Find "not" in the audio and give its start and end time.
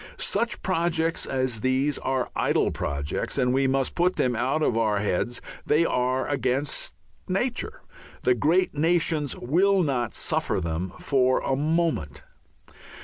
9.83-10.15